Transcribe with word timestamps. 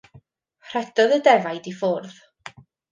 Rhedodd 0.71 1.15
y 1.19 1.21
defaid 1.29 1.71
i 1.73 1.77
ffwrdd. 1.79 2.21